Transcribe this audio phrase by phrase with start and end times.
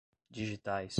[0.31, 0.89] digitais